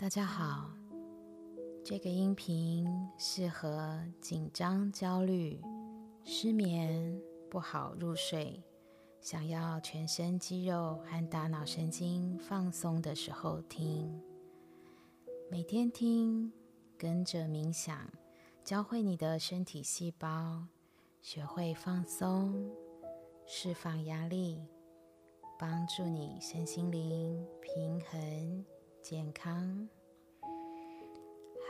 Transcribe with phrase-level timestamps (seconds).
[0.00, 0.70] 大家好，
[1.84, 2.86] 这个音频
[3.18, 5.60] 适合紧张、焦虑、
[6.22, 8.62] 失眠、不好入睡、
[9.20, 14.22] 想要全身肌肉和大脑神经放松的时候听。
[15.50, 16.52] 每天听，
[16.96, 18.08] 跟着冥想，
[18.62, 20.64] 教会你的身体细胞
[21.20, 22.70] 学会放松、
[23.44, 24.62] 释放压力，
[25.58, 28.64] 帮助你身心灵平衡。
[29.02, 29.88] 健康，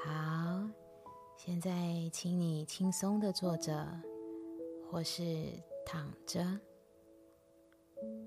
[0.04, 0.68] 好。
[1.36, 3.86] 现在，请你轻松的坐着，
[4.90, 5.22] 或是
[5.86, 6.44] 躺着，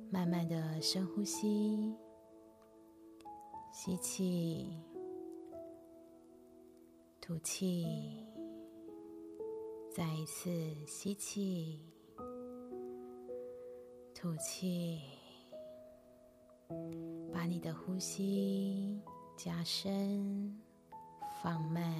[0.09, 1.93] 慢慢的深呼吸，
[3.73, 4.81] 吸气，
[7.19, 8.25] 吐气，
[9.93, 10.49] 再一次
[10.87, 11.81] 吸气，
[14.15, 15.01] 吐气。
[17.41, 19.01] 把你的呼吸
[19.35, 20.55] 加深、
[21.41, 21.91] 放慢，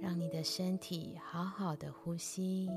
[0.00, 2.70] 让你的身体好好的呼吸，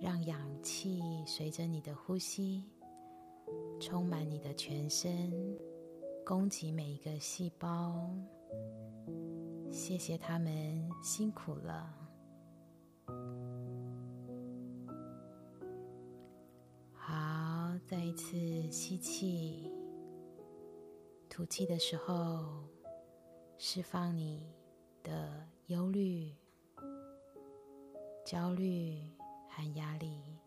[0.00, 2.62] 让氧气随着你的呼吸
[3.80, 5.32] 充满你的全身，
[6.24, 8.08] 攻击每一个细胞。
[9.72, 11.92] 谢谢他们辛苦了。
[17.94, 18.36] 再一次
[18.72, 19.70] 吸气，
[21.30, 22.64] 吐气的时候，
[23.56, 24.52] 释放你
[25.04, 26.34] 的忧虑、
[28.26, 29.00] 焦虑
[29.48, 30.40] 和压力。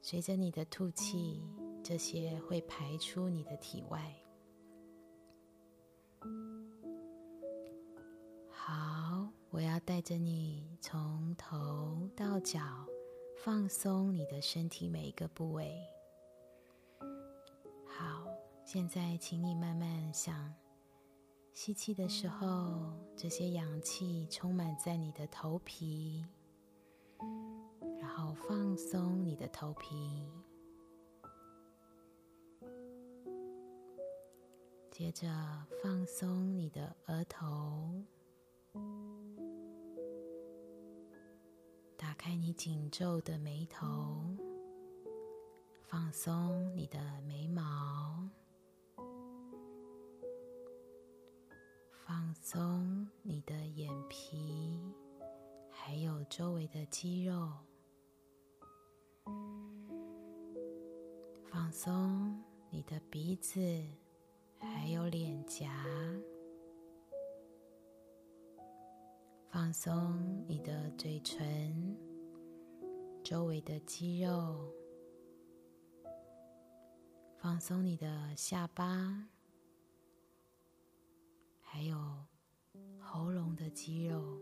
[0.00, 1.42] 随着你的吐气，
[1.84, 4.00] 这些会排出你的体外。
[8.48, 12.58] 好，我要带着你从头到脚
[13.36, 15.78] 放松你的身体每一个部位。
[18.76, 20.52] 现在，请你慢慢想，
[21.54, 26.22] 吸气的时候，这些氧气充满在你的头皮，
[27.98, 30.28] 然后放松你的头皮，
[34.90, 35.26] 接着
[35.82, 38.04] 放松你的额头，
[41.96, 44.36] 打开你紧皱的眉头，
[45.86, 48.28] 放松你的眉毛。
[52.06, 54.80] 放松你的眼皮，
[55.68, 57.50] 还有周围的肌肉。
[61.50, 62.40] 放松
[62.70, 63.58] 你的鼻子，
[64.60, 65.84] 还有脸颊。
[69.48, 71.96] 放松你的嘴唇，
[73.24, 74.72] 周围的肌肉。
[77.36, 79.28] 放松你的下巴。
[81.76, 81.94] 还有
[82.98, 84.40] 喉咙的肌肉，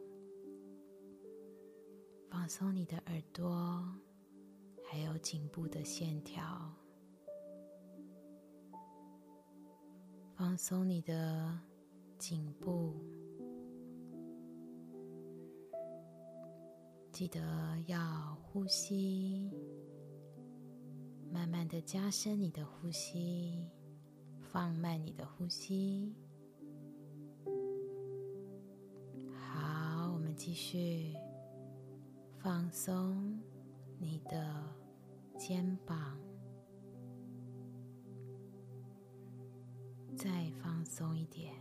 [2.30, 3.84] 放松你的耳朵，
[4.88, 6.72] 还有颈部的线条，
[10.36, 11.58] 放松你的
[12.18, 12.94] 颈部，
[17.10, 17.40] 记得
[17.88, 19.50] 要呼吸，
[21.32, 23.68] 慢慢的加深你的呼吸，
[24.38, 26.14] 放慢你的呼吸。
[30.46, 31.16] 继续
[32.36, 33.40] 放松
[33.98, 34.62] 你的
[35.38, 36.18] 肩膀，
[40.14, 41.54] 再放松一点。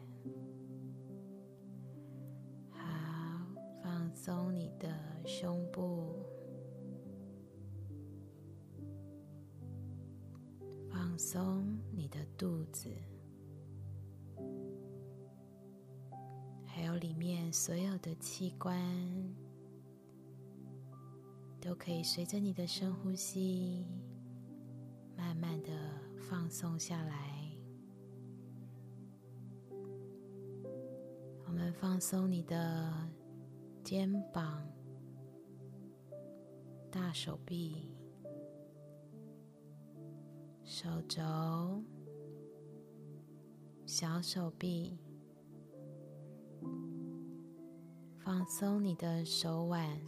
[2.72, 3.48] 好，
[3.82, 4.94] 放松你的
[5.26, 6.22] 胸部，
[10.92, 12.90] 放松你的肚子。
[16.96, 18.78] 里面所有的器官
[21.62, 23.86] 都可以随着你的深呼吸，
[25.16, 25.70] 慢慢的
[26.20, 27.50] 放松下来。
[31.46, 32.94] 我们放松你的
[33.84, 34.68] 肩膀、
[36.92, 37.92] 大手臂、
[40.64, 41.22] 手肘、
[43.86, 44.98] 小手臂。
[48.24, 50.00] 放松你的手腕、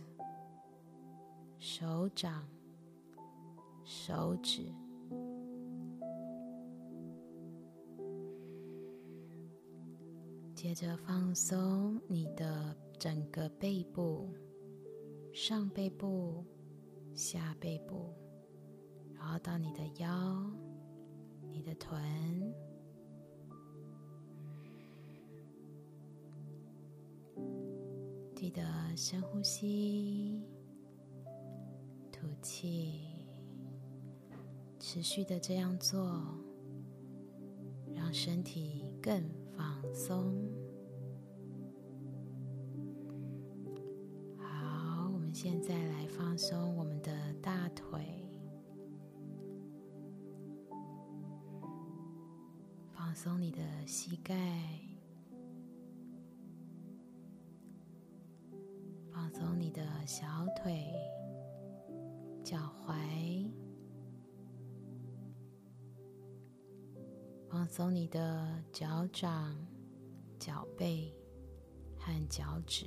[1.58, 2.48] 手掌、
[3.84, 4.74] 手指，
[10.56, 14.34] 接着放松你的整个背部、
[15.34, 16.46] 上背部、
[17.14, 18.14] 下背部，
[19.14, 20.50] 然后到你的腰、
[21.52, 22.00] 你的臀。
[28.46, 28.62] 记得
[28.96, 30.40] 深呼吸，
[32.12, 33.26] 吐气，
[34.80, 36.22] 持续的这样做，
[37.96, 39.28] 让身体更
[39.58, 40.48] 放松。
[44.38, 48.30] 好，我们现在来放松我们的大腿，
[52.94, 54.95] 放松你的膝盖。
[59.76, 60.26] 的小
[60.56, 60.86] 腿、
[62.46, 62.58] 脚
[62.88, 63.52] 踝，
[67.50, 69.54] 放松你的脚掌、
[70.40, 71.14] 脚背
[71.98, 72.86] 和脚趾。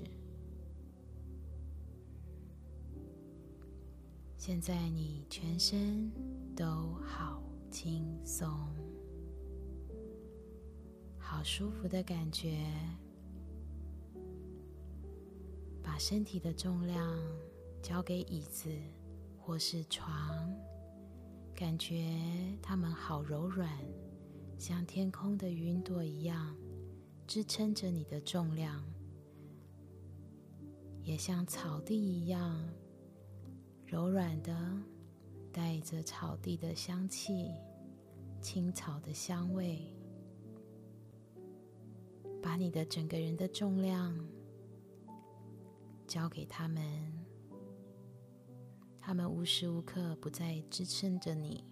[4.38, 6.10] 现在你全身
[6.56, 8.48] 都好轻松，
[11.18, 12.64] 好舒服的感觉。
[15.88, 17.18] 把身体的重量
[17.82, 18.68] 交给椅子
[19.38, 20.54] 或是床，
[21.54, 22.14] 感觉
[22.60, 23.66] 它们好柔软，
[24.58, 26.54] 像天空的云朵一样，
[27.26, 28.84] 支撑着你的重量；
[31.02, 32.68] 也像草地一样，
[33.86, 34.54] 柔软的，
[35.50, 37.50] 带着草地的香气、
[38.42, 39.90] 青草的香味，
[42.42, 44.14] 把你的整个人的重量。
[46.08, 46.82] 交给他们，
[48.98, 51.62] 他们无时无刻不在支撑着你。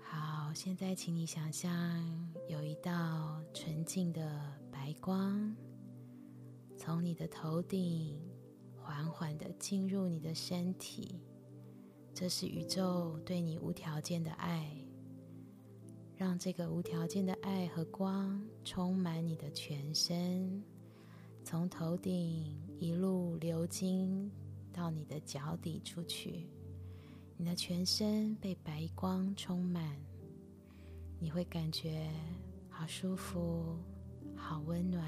[0.00, 1.70] 好，现在请你想象
[2.48, 5.54] 有一道纯净的白光，
[6.78, 8.18] 从你的头顶
[8.74, 11.20] 缓缓的进入你的身体，
[12.14, 14.81] 这是宇宙对你无条件的爱。
[16.22, 20.62] 让这个无条件的爱和光充满你的全身，
[21.42, 24.30] 从头顶一路流经
[24.72, 26.46] 到你的脚底出去，
[27.36, 29.96] 你的全身被白光充满，
[31.18, 32.08] 你会感觉
[32.70, 33.76] 好舒服、
[34.36, 35.04] 好温暖、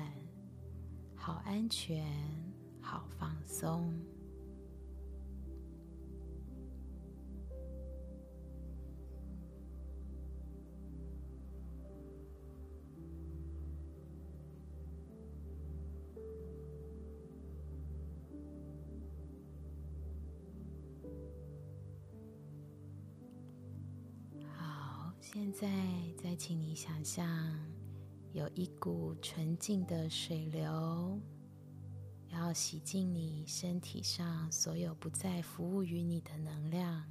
[1.14, 2.04] 好安全、
[2.80, 3.94] 好放松。
[25.34, 25.68] 现在，
[26.16, 27.26] 再请你想象，
[28.34, 31.20] 有一股纯净的水流，
[32.28, 37.04] 要洗净你身体上所有不再服务于你的能量，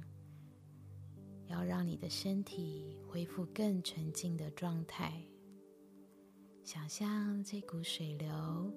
[1.48, 5.22] 要让你的身体恢复更纯净的状态。
[6.64, 8.72] 想象这股水流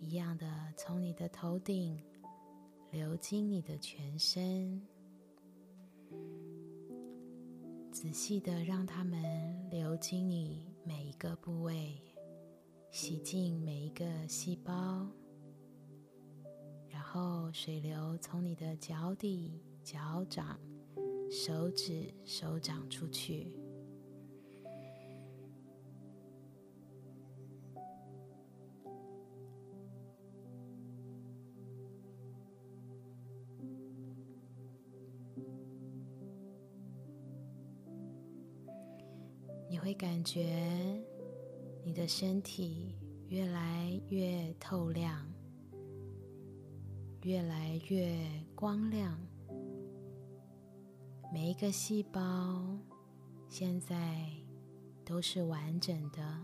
[0.00, 0.46] 一样的
[0.76, 1.96] 从你的头顶
[2.90, 4.84] 流经你的全身。
[7.92, 9.20] 仔细的让它们
[9.68, 12.00] 流经你每一个部位，
[12.92, 15.06] 洗净每一个细胞，
[16.88, 20.58] 然后水流从你的脚底、脚掌、
[21.30, 23.52] 手指、手掌出去。
[40.00, 40.98] 感觉
[41.84, 42.96] 你的身体
[43.28, 45.30] 越来越透亮，
[47.20, 49.14] 越来越光亮。
[51.30, 52.78] 每一个细胞
[53.46, 54.26] 现在
[55.04, 56.40] 都是完整的，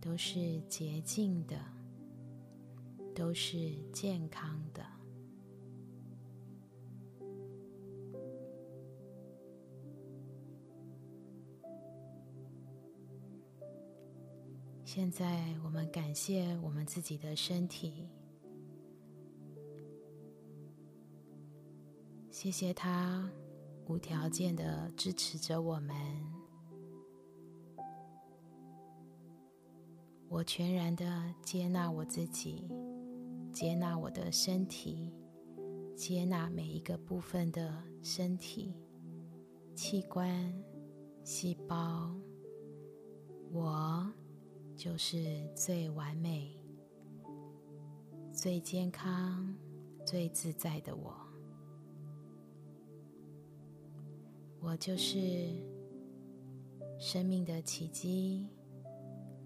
[0.00, 1.56] 都是洁净的，
[3.16, 4.97] 都是健康的。
[14.98, 18.08] 现在，我们感谢我们自己的身体，
[22.32, 23.30] 谢谢他
[23.86, 25.94] 无条件的支持着我们。
[30.28, 32.68] 我全然的接纳我自己，
[33.52, 35.14] 接纳我的身体，
[35.94, 38.74] 接纳每一个部分的身体、
[39.76, 40.52] 器官、
[41.22, 42.12] 细胞，
[43.52, 44.12] 我。
[44.78, 46.56] 就是最完美、
[48.32, 49.52] 最健康、
[50.06, 51.12] 最自在的我。
[54.60, 55.50] 我就是
[56.96, 58.46] 生命的奇迹。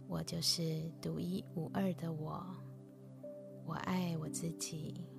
[0.07, 2.45] 我就是独一无二的我。
[3.65, 5.12] 我爱我自己。